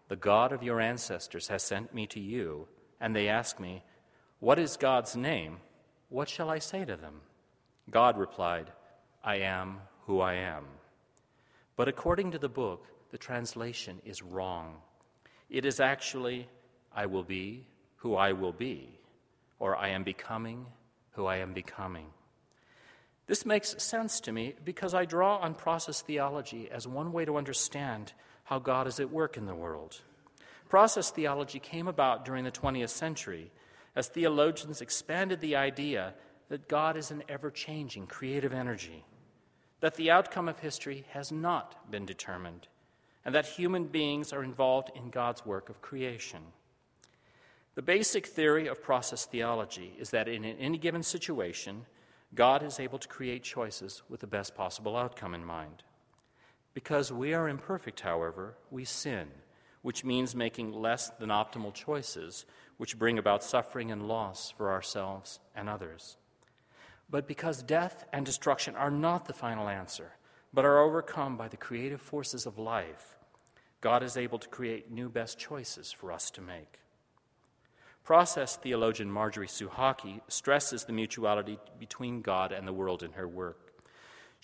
The 0.08 0.16
God 0.16 0.52
of 0.52 0.62
your 0.62 0.80
ancestors 0.80 1.48
has 1.48 1.62
sent 1.62 1.94
me 1.94 2.06
to 2.08 2.20
you, 2.20 2.68
and 3.00 3.14
they 3.14 3.28
ask 3.28 3.58
me, 3.58 3.82
What 4.40 4.58
is 4.58 4.76
God's 4.76 5.16
name? 5.16 5.58
What 6.08 6.28
shall 6.28 6.50
I 6.50 6.58
say 6.58 6.84
to 6.84 6.96
them? 6.96 7.20
God 7.90 8.18
replied, 8.18 8.70
I 9.24 9.36
am 9.36 9.78
who 10.06 10.20
I 10.20 10.34
am. 10.34 10.64
But 11.76 11.88
according 11.88 12.32
to 12.32 12.38
the 12.38 12.48
book, 12.48 12.86
the 13.10 13.18
translation 13.18 14.00
is 14.04 14.22
wrong. 14.22 14.76
It 15.48 15.64
is 15.64 15.80
actually, 15.80 16.48
I 16.94 17.06
will 17.06 17.22
be 17.22 17.66
who 17.96 18.14
I 18.14 18.32
will 18.32 18.52
be, 18.52 18.98
or 19.58 19.76
I 19.76 19.88
am 19.88 20.02
becoming 20.02 20.66
who 21.12 21.26
I 21.26 21.36
am 21.36 21.52
becoming. 21.52 22.06
This 23.26 23.46
makes 23.46 23.80
sense 23.82 24.20
to 24.20 24.32
me 24.32 24.54
because 24.64 24.94
I 24.94 25.04
draw 25.04 25.36
on 25.36 25.54
process 25.54 26.02
theology 26.02 26.68
as 26.70 26.88
one 26.88 27.12
way 27.12 27.24
to 27.24 27.36
understand 27.36 28.12
how 28.52 28.58
God 28.58 28.86
is 28.86 29.00
at 29.00 29.10
work 29.10 29.38
in 29.38 29.46
the 29.46 29.54
world. 29.54 30.02
Process 30.68 31.10
theology 31.10 31.58
came 31.58 31.88
about 31.88 32.26
during 32.26 32.44
the 32.44 32.50
20th 32.50 32.90
century 32.90 33.50
as 33.96 34.08
theologians 34.08 34.82
expanded 34.82 35.40
the 35.40 35.56
idea 35.56 36.12
that 36.50 36.68
God 36.68 36.98
is 36.98 37.10
an 37.10 37.22
ever 37.30 37.50
changing 37.50 38.08
creative 38.08 38.52
energy, 38.52 39.06
that 39.80 39.94
the 39.94 40.10
outcome 40.10 40.50
of 40.50 40.58
history 40.58 41.06
has 41.12 41.32
not 41.32 41.90
been 41.90 42.04
determined, 42.04 42.68
and 43.24 43.34
that 43.34 43.46
human 43.46 43.86
beings 43.86 44.34
are 44.34 44.44
involved 44.44 44.90
in 44.94 45.08
God's 45.08 45.46
work 45.46 45.70
of 45.70 45.80
creation. 45.80 46.42
The 47.74 47.80
basic 47.80 48.26
theory 48.26 48.66
of 48.66 48.82
process 48.82 49.24
theology 49.24 49.94
is 49.98 50.10
that 50.10 50.28
in 50.28 50.44
any 50.44 50.76
given 50.76 51.02
situation, 51.02 51.86
God 52.34 52.62
is 52.62 52.78
able 52.78 52.98
to 52.98 53.08
create 53.08 53.44
choices 53.44 54.02
with 54.10 54.20
the 54.20 54.26
best 54.26 54.54
possible 54.54 54.94
outcome 54.94 55.32
in 55.32 55.42
mind. 55.42 55.84
Because 56.74 57.12
we 57.12 57.34
are 57.34 57.48
imperfect, 57.48 58.00
however, 58.00 58.56
we 58.70 58.84
sin, 58.84 59.28
which 59.82 60.04
means 60.04 60.34
making 60.34 60.72
less 60.72 61.10
than 61.18 61.28
optimal 61.28 61.74
choices, 61.74 62.46
which 62.78 62.98
bring 62.98 63.18
about 63.18 63.44
suffering 63.44 63.90
and 63.90 64.08
loss 64.08 64.50
for 64.56 64.70
ourselves 64.70 65.40
and 65.54 65.68
others. 65.68 66.16
but 67.12 67.28
because 67.28 67.62
death 67.62 68.06
and 68.12 68.24
destruction 68.24 68.74
are 68.74 68.90
not 68.90 69.26
the 69.26 69.34
final 69.34 69.68
answer, 69.68 70.12
but 70.52 70.64
are 70.64 70.80
overcome 70.80 71.36
by 71.36 71.46
the 71.46 71.58
creative 71.58 72.00
forces 72.00 72.46
of 72.46 72.58
life, 72.58 73.18
God 73.82 74.02
is 74.02 74.16
able 74.16 74.38
to 74.38 74.48
create 74.48 74.90
new 74.90 75.10
best 75.10 75.38
choices 75.38 75.92
for 75.92 76.10
us 76.10 76.30
to 76.30 76.40
make. 76.40 76.78
Process 78.02 78.56
theologian 78.56 79.10
Marjorie 79.10 79.46
Suchocki 79.46 80.22
stresses 80.26 80.84
the 80.84 80.92
mutuality 80.92 81.58
between 81.78 82.22
God 82.22 82.50
and 82.50 82.66
the 82.66 82.72
world 82.72 83.02
in 83.02 83.12
her 83.12 83.28
work. 83.28 83.71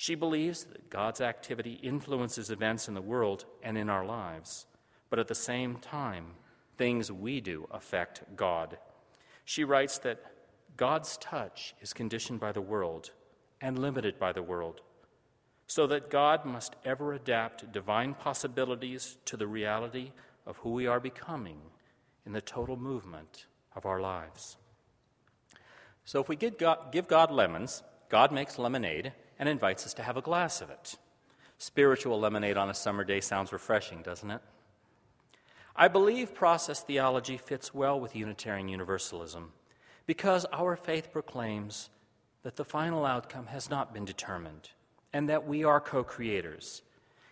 She 0.00 0.14
believes 0.14 0.62
that 0.66 0.90
God's 0.90 1.20
activity 1.20 1.72
influences 1.82 2.52
events 2.52 2.86
in 2.86 2.94
the 2.94 3.02
world 3.02 3.46
and 3.64 3.76
in 3.76 3.90
our 3.90 4.06
lives, 4.06 4.64
but 5.10 5.18
at 5.18 5.26
the 5.26 5.34
same 5.34 5.78
time, 5.78 6.34
things 6.76 7.10
we 7.10 7.40
do 7.40 7.66
affect 7.72 8.22
God. 8.36 8.78
She 9.44 9.64
writes 9.64 9.98
that 9.98 10.22
God's 10.76 11.16
touch 11.16 11.74
is 11.80 11.92
conditioned 11.92 12.38
by 12.38 12.52
the 12.52 12.60
world 12.60 13.10
and 13.60 13.76
limited 13.76 14.20
by 14.20 14.30
the 14.30 14.40
world, 14.40 14.82
so 15.66 15.84
that 15.88 16.10
God 16.10 16.44
must 16.44 16.76
ever 16.84 17.12
adapt 17.12 17.72
divine 17.72 18.14
possibilities 18.14 19.16
to 19.24 19.36
the 19.36 19.48
reality 19.48 20.12
of 20.46 20.58
who 20.58 20.70
we 20.70 20.86
are 20.86 21.00
becoming 21.00 21.58
in 22.24 22.30
the 22.34 22.40
total 22.40 22.76
movement 22.76 23.46
of 23.74 23.84
our 23.84 24.00
lives. 24.00 24.58
So, 26.04 26.20
if 26.20 26.28
we 26.28 26.36
give 26.36 26.56
God, 26.56 27.32
lemons, 27.32 27.82
God 28.08 28.30
makes 28.30 28.60
lemonade 28.60 29.12
and 29.38 29.48
invites 29.48 29.86
us 29.86 29.94
to 29.94 30.02
have 30.02 30.16
a 30.16 30.22
glass 30.22 30.60
of 30.60 30.70
it. 30.70 30.96
Spiritual 31.58 32.20
lemonade 32.20 32.56
on 32.56 32.70
a 32.70 32.74
summer 32.74 33.04
day 33.04 33.20
sounds 33.20 33.52
refreshing, 33.52 34.02
doesn't 34.02 34.30
it? 34.30 34.40
I 35.74 35.88
believe 35.88 36.34
process 36.34 36.82
theology 36.82 37.36
fits 37.36 37.72
well 37.72 38.00
with 38.00 38.16
Unitarian 38.16 38.68
Universalism 38.68 39.52
because 40.06 40.44
our 40.52 40.74
faith 40.74 41.12
proclaims 41.12 41.90
that 42.42 42.56
the 42.56 42.64
final 42.64 43.04
outcome 43.04 43.46
has 43.46 43.70
not 43.70 43.92
been 43.92 44.04
determined 44.04 44.70
and 45.12 45.28
that 45.28 45.46
we 45.46 45.64
are 45.64 45.80
co 45.80 46.02
creators, 46.02 46.82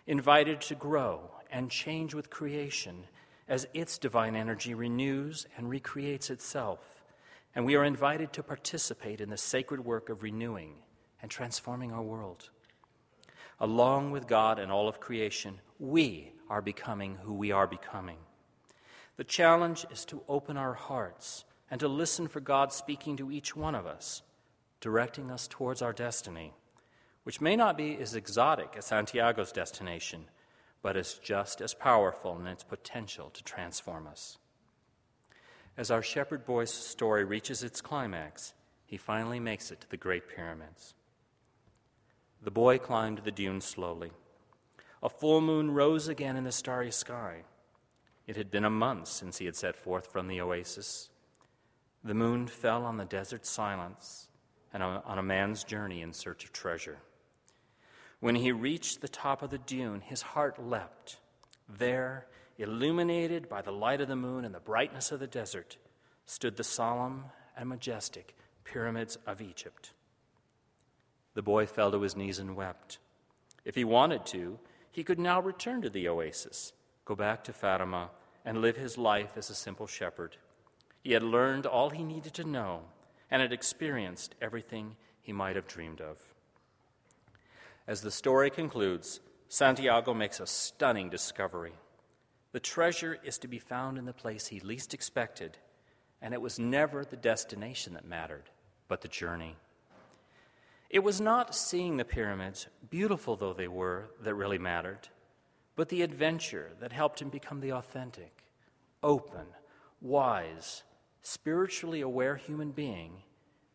invited 0.05 0.61
to 0.61 0.75
grow 0.75 1.31
and 1.51 1.69
change 1.69 2.13
with 2.13 2.29
creation 2.29 3.03
as 3.47 3.67
its 3.73 3.97
divine 3.97 4.35
energy 4.35 4.73
renews 4.73 5.45
and 5.57 5.69
recreates 5.69 6.29
itself. 6.29 7.03
And 7.55 7.65
we 7.65 7.75
are 7.75 7.83
invited 7.83 8.33
to 8.33 8.43
participate 8.43 9.21
in 9.21 9.29
the 9.29 9.37
sacred 9.37 9.83
work 9.83 10.09
of 10.09 10.23
renewing 10.23 10.75
and 11.21 11.31
transforming 11.31 11.91
our 11.91 12.01
world. 12.01 12.49
Along 13.59 14.11
with 14.11 14.27
God 14.27 14.59
and 14.59 14.71
all 14.71 14.87
of 14.87 14.99
creation, 14.99 15.59
we 15.79 16.31
are 16.49 16.61
becoming 16.61 17.17
who 17.23 17.33
we 17.33 17.51
are 17.51 17.67
becoming. 17.67 18.17
The 19.17 19.23
challenge 19.23 19.85
is 19.91 20.05
to 20.05 20.21
open 20.27 20.57
our 20.57 20.73
hearts 20.73 21.43
and 21.71 21.79
to 21.79 21.87
listen 21.87 22.27
for 22.27 22.39
God 22.39 22.71
speaking 22.71 23.17
to 23.17 23.31
each 23.31 23.55
one 23.55 23.75
of 23.75 23.85
us, 23.85 24.21
directing 24.79 25.31
us 25.31 25.47
towards 25.47 25.81
our 25.81 25.93
destiny, 25.93 26.53
which 27.23 27.41
may 27.41 27.55
not 27.55 27.77
be 27.77 27.97
as 27.97 28.15
exotic 28.15 28.75
as 28.77 28.85
Santiago's 28.85 29.51
destination 29.51 30.25
but 30.81 30.95
is 30.95 31.19
just 31.21 31.61
as 31.61 31.73
powerful 31.73 32.39
in 32.39 32.47
its 32.47 32.63
potential 32.63 33.29
to 33.31 33.43
transform 33.43 34.07
us. 34.07 34.37
As 35.75 35.91
our 35.91 36.01
shepherd 36.01 36.45
boy's 36.45 36.73
story 36.73 37.23
reaches 37.23 37.63
its 37.63 37.81
climax, 37.81 38.53
he 38.85 38.97
finally 38.97 39.39
makes 39.39 39.69
it 39.71 39.81
to 39.81 39.89
the 39.89 39.97
Great 39.97 40.29
Pyramids. 40.29 40.93
The 42.41 42.51
boy 42.51 42.77
climbed 42.77 43.19
the 43.19 43.31
dune 43.31 43.61
slowly. 43.61 44.11
A 45.03 45.09
full 45.09 45.41
moon 45.41 45.71
rose 45.71 46.07
again 46.07 46.37
in 46.37 46.43
the 46.43 46.51
starry 46.51 46.91
sky. 46.91 47.43
It 48.25 48.35
had 48.35 48.51
been 48.51 48.65
a 48.65 48.69
month 48.69 49.07
since 49.07 49.37
he 49.37 49.45
had 49.45 49.55
set 49.55 49.75
forth 49.75 50.11
from 50.11 50.27
the 50.27 50.41
oasis. 50.41 51.09
The 52.03 52.13
moon 52.13 52.47
fell 52.47 52.85
on 52.85 52.97
the 52.97 53.05
desert 53.05 53.45
silence 53.45 54.27
and 54.73 54.83
on 54.83 55.17
a 55.17 55.23
man's 55.23 55.63
journey 55.63 56.01
in 56.01 56.13
search 56.13 56.43
of 56.43 56.51
treasure. 56.51 56.99
When 58.19 58.35
he 58.35 58.51
reached 58.51 59.01
the 59.01 59.07
top 59.07 59.41
of 59.41 59.49
the 59.49 59.57
dune, 59.57 60.01
his 60.01 60.21
heart 60.21 60.63
leapt. 60.63 61.17
There, 61.69 62.27
illuminated 62.57 63.47
by 63.47 63.61
the 63.61 63.71
light 63.71 64.01
of 64.01 64.07
the 64.07 64.15
moon 64.15 64.45
and 64.45 64.53
the 64.53 64.59
brightness 64.59 65.11
of 65.11 65.19
the 65.19 65.27
desert, 65.27 65.77
stood 66.25 66.57
the 66.57 66.63
solemn 66.63 67.25
and 67.55 67.69
majestic 67.69 68.35
pyramids 68.63 69.17
of 69.25 69.41
Egypt. 69.41 69.91
The 71.37 71.43
boy 71.43 71.67
fell 71.67 71.91
to 71.91 72.01
his 72.01 72.15
knees 72.15 72.39
and 72.39 72.55
wept. 72.55 72.97
If 73.63 73.75
he 73.75 73.83
wanted 73.83 74.25
to, 74.25 74.57
he 74.91 75.03
could 75.03 75.19
now 75.19 75.39
return 75.39 75.83
to 75.83 75.89
the 75.91 76.07
oasis, 76.09 76.73
go 77.05 77.13
back 77.13 77.43
to 77.43 77.53
Fatima, 77.53 78.09
and 78.43 78.57
live 78.57 78.75
his 78.75 78.97
life 78.97 79.33
as 79.37 79.51
a 79.51 79.53
simple 79.53 79.85
shepherd. 79.85 80.37
He 81.03 81.11
had 81.11 81.21
learned 81.21 81.67
all 81.67 81.91
he 81.91 82.03
needed 82.03 82.33
to 82.33 82.43
know 82.43 82.85
and 83.29 83.39
had 83.39 83.53
experienced 83.53 84.33
everything 84.41 84.95
he 85.21 85.31
might 85.31 85.55
have 85.55 85.67
dreamed 85.67 86.01
of. 86.01 86.17
As 87.85 88.01
the 88.01 88.09
story 88.09 88.49
concludes, 88.49 89.19
Santiago 89.47 90.15
makes 90.15 90.39
a 90.39 90.47
stunning 90.47 91.07
discovery. 91.07 91.73
The 92.51 92.59
treasure 92.59 93.19
is 93.23 93.37
to 93.37 93.47
be 93.47 93.59
found 93.59 93.99
in 93.99 94.05
the 94.05 94.11
place 94.11 94.47
he 94.47 94.59
least 94.59 94.91
expected, 94.95 95.59
and 96.19 96.33
it 96.33 96.41
was 96.41 96.57
never 96.57 97.05
the 97.05 97.15
destination 97.15 97.93
that 97.93 98.07
mattered, 98.07 98.49
but 98.87 99.01
the 99.01 99.07
journey. 99.07 99.55
It 100.89 100.99
was 100.99 101.19
not 101.19 101.53
seeing 101.53 101.97
the 101.97 102.05
pyramids, 102.05 102.67
beautiful 102.89 103.35
though 103.35 103.53
they 103.53 103.67
were, 103.67 104.11
that 104.21 104.35
really 104.35 104.57
mattered, 104.57 105.09
but 105.75 105.89
the 105.89 106.01
adventure 106.01 106.71
that 106.79 106.93
helped 106.93 107.21
him 107.21 107.29
become 107.29 107.59
the 107.59 107.73
authentic, 107.73 108.43
open, 109.03 109.47
wise, 110.01 110.83
spiritually 111.21 112.01
aware 112.01 112.35
human 112.37 112.71
being 112.71 113.23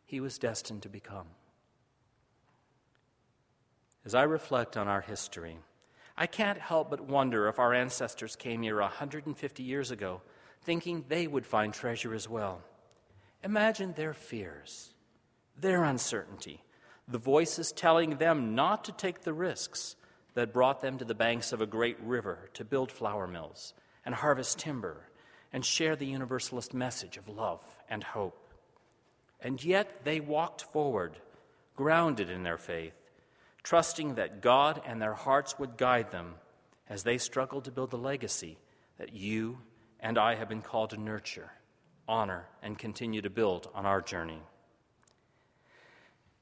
he 0.06 0.20
was 0.20 0.38
destined 0.38 0.82
to 0.82 0.88
become. 0.88 1.26
As 4.04 4.14
I 4.14 4.22
reflect 4.22 4.76
on 4.76 4.88
our 4.88 5.02
history, 5.02 5.58
I 6.16 6.26
can't 6.26 6.58
help 6.58 6.90
but 6.90 7.00
wonder 7.00 7.46
if 7.48 7.58
our 7.58 7.72
ancestors 7.72 8.36
came 8.36 8.62
here 8.62 8.80
150 8.80 9.62
years 9.62 9.90
ago 9.90 10.22
thinking 10.62 11.04
they 11.08 11.26
would 11.26 11.46
find 11.46 11.72
treasure 11.72 12.14
as 12.14 12.28
well. 12.28 12.62
Imagine 13.44 13.92
their 13.92 14.14
fears, 14.14 14.94
their 15.58 15.84
uncertainty, 15.84 16.62
the 17.08 17.18
voices 17.18 17.72
telling 17.72 18.16
them 18.16 18.54
not 18.54 18.84
to 18.84 18.92
take 18.92 19.22
the 19.22 19.32
risks 19.32 19.96
that 20.34 20.52
brought 20.52 20.80
them 20.80 20.98
to 20.98 21.04
the 21.04 21.14
banks 21.14 21.52
of 21.52 21.60
a 21.60 21.66
great 21.66 22.00
river 22.00 22.48
to 22.54 22.64
build 22.64 22.90
flour 22.90 23.26
mills 23.26 23.74
and 24.04 24.14
harvest 24.14 24.58
timber 24.58 25.08
and 25.52 25.64
share 25.64 25.96
the 25.96 26.06
universalist 26.06 26.72
message 26.72 27.16
of 27.16 27.28
love 27.28 27.60
and 27.88 28.02
hope. 28.02 28.38
And 29.40 29.62
yet 29.62 30.04
they 30.04 30.20
walked 30.20 30.62
forward, 30.62 31.18
grounded 31.76 32.30
in 32.30 32.42
their 32.42 32.58
faith, 32.58 32.98
trusting 33.62 34.14
that 34.14 34.40
God 34.40 34.80
and 34.86 35.00
their 35.00 35.14
hearts 35.14 35.58
would 35.58 35.76
guide 35.76 36.10
them 36.10 36.34
as 36.88 37.02
they 37.02 37.18
struggled 37.18 37.64
to 37.64 37.70
build 37.70 37.90
the 37.90 37.98
legacy 37.98 38.58
that 38.98 39.12
you 39.12 39.58
and 40.00 40.18
I 40.18 40.34
have 40.34 40.48
been 40.48 40.62
called 40.62 40.90
to 40.90 41.00
nurture, 41.00 41.50
honor, 42.08 42.46
and 42.62 42.78
continue 42.78 43.22
to 43.22 43.30
build 43.30 43.68
on 43.74 43.86
our 43.86 44.00
journey. 44.00 44.42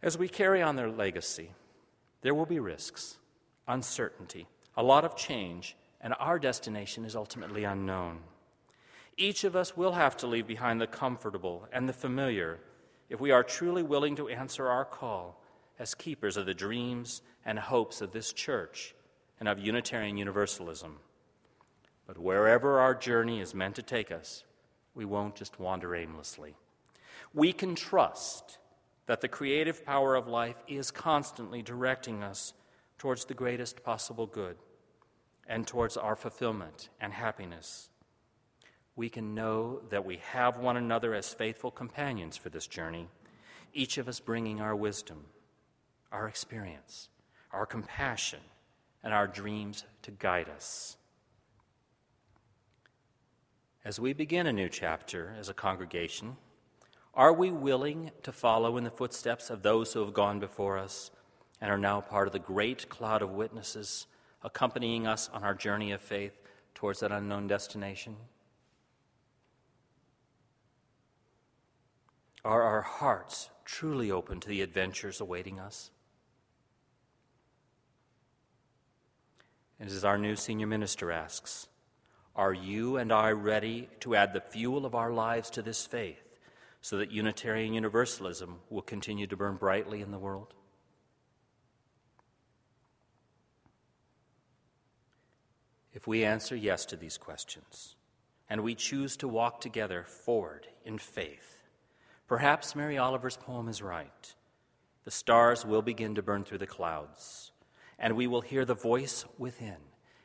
As 0.02 0.16
we 0.16 0.28
carry 0.28 0.62
on 0.62 0.76
their 0.76 0.90
legacy, 0.90 1.50
there 2.22 2.34
will 2.34 2.46
be 2.46 2.58
risks, 2.58 3.18
uncertainty, 3.68 4.46
a 4.76 4.82
lot 4.82 5.04
of 5.04 5.16
change, 5.16 5.76
and 6.00 6.14
our 6.18 6.38
destination 6.38 7.04
is 7.04 7.14
ultimately 7.14 7.64
unknown. 7.64 8.20
Each 9.16 9.44
of 9.44 9.54
us 9.54 9.76
will 9.76 9.92
have 9.92 10.16
to 10.18 10.26
leave 10.26 10.46
behind 10.46 10.80
the 10.80 10.86
comfortable 10.86 11.68
and 11.72 11.86
the 11.88 11.92
familiar 11.92 12.58
if 13.10 13.20
we 13.20 13.30
are 13.30 13.42
truly 13.42 13.82
willing 13.82 14.16
to 14.16 14.28
answer 14.28 14.68
our 14.68 14.84
call 14.84 15.42
as 15.78 15.94
keepers 15.94 16.38
of 16.38 16.46
the 16.46 16.54
dreams 16.54 17.20
and 17.44 17.58
hopes 17.58 18.00
of 18.00 18.12
this 18.12 18.32
church 18.32 18.94
and 19.38 19.48
of 19.48 19.58
Unitarian 19.58 20.16
Universalism. 20.16 20.98
But 22.06 22.18
wherever 22.18 22.78
our 22.80 22.94
journey 22.94 23.40
is 23.40 23.54
meant 23.54 23.76
to 23.76 23.82
take 23.82 24.10
us, 24.10 24.44
we 24.94 25.04
won't 25.04 25.34
just 25.34 25.60
wander 25.60 25.94
aimlessly. 25.94 26.54
We 27.34 27.52
can 27.52 27.74
trust 27.74 28.58
that 29.06 29.20
the 29.20 29.28
creative 29.28 29.84
power 29.84 30.14
of 30.14 30.28
life 30.28 30.62
is 30.68 30.90
constantly 30.90 31.62
directing 31.62 32.22
us 32.22 32.52
towards 32.98 33.24
the 33.24 33.34
greatest 33.34 33.82
possible 33.82 34.26
good 34.26 34.56
and 35.46 35.66
towards 35.66 35.96
our 35.96 36.16
fulfillment 36.16 36.88
and 37.00 37.12
happiness. 37.12 37.88
We 38.94 39.08
can 39.08 39.34
know 39.34 39.80
that 39.90 40.04
we 40.04 40.18
have 40.32 40.58
one 40.58 40.76
another 40.76 41.14
as 41.14 41.32
faithful 41.32 41.70
companions 41.70 42.36
for 42.36 42.50
this 42.50 42.66
journey, 42.66 43.08
each 43.72 43.98
of 43.98 44.08
us 44.08 44.20
bringing 44.20 44.60
our 44.60 44.76
wisdom 44.76 45.24
our 46.12 46.28
experience, 46.28 47.08
our 47.52 47.66
compassion, 47.66 48.40
and 49.02 49.14
our 49.14 49.26
dreams 49.26 49.84
to 50.02 50.10
guide 50.10 50.48
us. 50.48 50.96
As 53.84 53.98
we 53.98 54.12
begin 54.12 54.46
a 54.46 54.52
new 54.52 54.68
chapter 54.68 55.34
as 55.38 55.48
a 55.48 55.54
congregation, 55.54 56.36
are 57.14 57.32
we 57.32 57.50
willing 57.50 58.12
to 58.22 58.32
follow 58.32 58.76
in 58.76 58.84
the 58.84 58.90
footsteps 58.90 59.50
of 59.50 59.62
those 59.62 59.92
who 59.92 60.00
have 60.00 60.14
gone 60.14 60.38
before 60.38 60.78
us 60.78 61.10
and 61.60 61.70
are 61.70 61.78
now 61.78 62.00
part 62.00 62.28
of 62.28 62.32
the 62.32 62.38
great 62.38 62.88
cloud 62.88 63.20
of 63.20 63.30
witnesses 63.30 64.06
accompanying 64.42 65.06
us 65.06 65.28
on 65.32 65.42
our 65.42 65.54
journey 65.54 65.92
of 65.92 66.00
faith 66.00 66.38
towards 66.74 67.00
that 67.00 67.12
unknown 67.12 67.48
destination? 67.48 68.16
Are 72.44 72.62
our 72.62 72.82
hearts 72.82 73.50
truly 73.64 74.10
open 74.10 74.40
to 74.40 74.48
the 74.48 74.62
adventures 74.62 75.20
awaiting 75.20 75.58
us? 75.58 75.90
And 79.78 79.90
as 79.90 80.04
our 80.04 80.16
new 80.16 80.36
senior 80.36 80.66
minister 80.66 81.10
asks, 81.10 81.66
are 82.36 82.54
you 82.54 82.96
and 82.96 83.12
I 83.12 83.32
ready 83.32 83.88
to 84.00 84.14
add 84.14 84.32
the 84.32 84.40
fuel 84.40 84.86
of 84.86 84.94
our 84.94 85.12
lives 85.12 85.50
to 85.50 85.62
this 85.62 85.84
faith 85.84 86.29
so 86.80 86.96
that 86.96 87.10
Unitarian 87.10 87.74
Universalism 87.74 88.60
will 88.70 88.82
continue 88.82 89.26
to 89.26 89.36
burn 89.36 89.56
brightly 89.56 90.00
in 90.00 90.10
the 90.10 90.18
world? 90.18 90.54
If 95.92 96.06
we 96.06 96.24
answer 96.24 96.56
yes 96.56 96.86
to 96.86 96.96
these 96.96 97.18
questions, 97.18 97.96
and 98.48 98.62
we 98.62 98.74
choose 98.74 99.16
to 99.18 99.28
walk 99.28 99.60
together 99.60 100.04
forward 100.04 100.66
in 100.84 100.98
faith, 100.98 101.62
perhaps 102.26 102.74
Mary 102.74 102.96
Oliver's 102.98 103.36
poem 103.36 103.68
is 103.68 103.82
right. 103.82 104.34
The 105.04 105.10
stars 105.10 105.64
will 105.64 105.82
begin 105.82 106.14
to 106.14 106.22
burn 106.22 106.44
through 106.44 106.58
the 106.58 106.66
clouds, 106.66 107.52
and 107.98 108.16
we 108.16 108.26
will 108.26 108.40
hear 108.40 108.64
the 108.64 108.74
voice 108.74 109.24
within, 109.38 109.76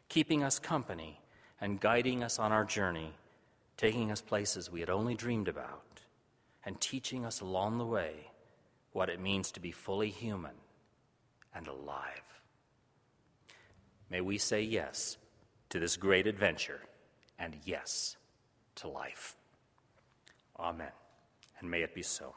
keeping 0.10 0.44
us 0.44 0.60
company 0.60 1.22
and 1.60 1.80
guiding 1.80 2.24
us 2.24 2.40
on 2.40 2.52
our 2.52 2.66
journey, 2.66 3.14
taking 3.78 4.12
us 4.12 4.22
places 4.22 4.72
we 4.72 4.80
had 4.80 4.90
only 4.90 5.16
dreamed 5.16 5.48
about, 5.48 5.85
and 6.66 6.80
teaching 6.82 7.26
us 7.26 7.42
along 7.42 7.78
the 7.78 7.86
way 7.86 8.32
what 8.92 9.10
it 9.10 9.20
means 9.20 9.52
to 9.52 9.60
be 9.60 9.72
fully 9.72 10.10
human 10.10 10.56
and 11.54 11.68
alive. 11.68 12.24
May 14.10 14.22
we 14.22 14.38
say 14.38 14.62
yes 14.62 15.18
to 15.70 15.80
this 15.80 15.98
great 15.98 16.28
adventure 16.28 16.82
and 17.38 17.56
yes 17.66 18.18
to 18.76 18.88
life. 18.88 19.36
Amen. 20.60 20.92
And 21.60 21.70
may 21.70 21.82
it 21.82 21.94
be 21.94 22.04
so. 22.04 22.36